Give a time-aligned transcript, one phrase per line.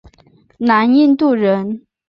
[0.57, 1.85] 南印度人。